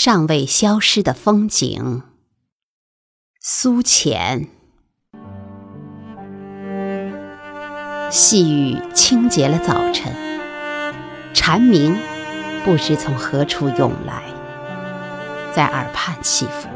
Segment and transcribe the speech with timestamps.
[0.00, 2.04] 尚未消失的风景。
[3.40, 4.46] 苏浅。
[8.08, 10.14] 细雨清洁了早晨，
[11.34, 11.96] 蝉鸣
[12.64, 14.22] 不知从何处涌来，
[15.52, 16.68] 在耳畔起伏。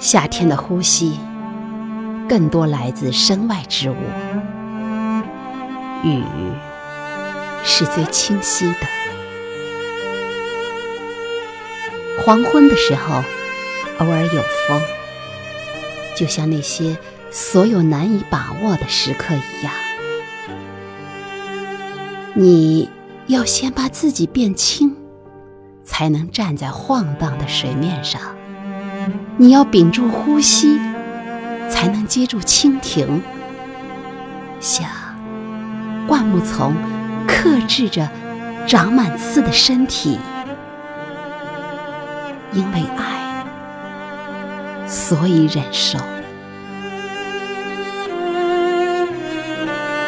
[0.00, 1.20] 夏天的呼吸，
[2.28, 3.96] 更多来自身外之物。
[6.02, 6.24] 雨
[7.62, 8.97] 是最清晰的。
[12.28, 13.24] 黄昏的时候，
[14.00, 14.82] 偶尔有风，
[16.14, 16.94] 就像那些。
[17.30, 19.72] 所有难以把握的时刻一样，
[22.34, 22.90] 你
[23.28, 24.94] 要先把自己变轻，
[25.84, 28.20] 才能站在晃荡的水面上；
[29.38, 30.78] 你要屏住呼吸，
[31.70, 33.22] 才能接住蜻蜓。
[34.60, 34.86] 像
[36.06, 36.74] 灌木丛
[37.26, 38.06] 克制着
[38.66, 40.18] 长满刺的身体，
[42.52, 43.44] 因为爱，
[44.86, 45.98] 所以忍受。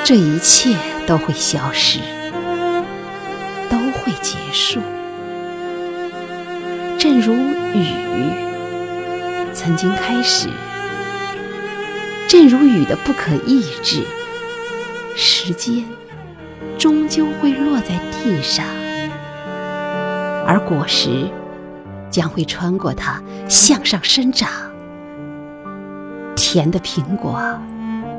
[0.04, 2.00] 这一切都会消失，
[3.68, 4.80] 都会结束。
[6.98, 7.86] 正如雨
[9.52, 10.48] 曾经开始，
[12.26, 14.02] 正如雨的不可抑制，
[15.14, 15.84] 时间
[16.78, 18.66] 终究会落在地上，
[20.46, 21.30] 而果实
[22.10, 24.50] 将会穿过它向上生长。
[26.36, 27.40] 甜的苹果，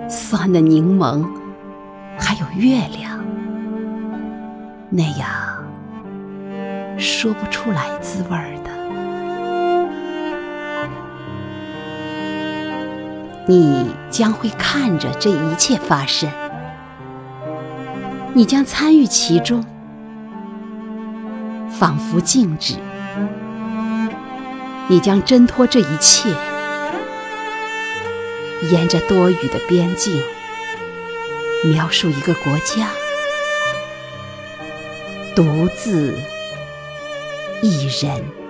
[0.09, 1.25] 酸的柠檬。
[2.20, 3.20] 还有月亮，
[4.89, 5.28] 那样
[7.00, 8.70] 说不出来滋味儿的。
[13.48, 16.30] 你将会看着这一切发生，
[18.33, 19.66] 你将参与其中，
[21.72, 22.76] 仿佛静止。
[24.88, 26.30] 你将挣脱这一切，
[28.72, 30.22] 沿着多雨的边境。
[31.64, 32.89] 描述一个国家，
[35.36, 36.20] 独自
[37.61, 38.41] 一人。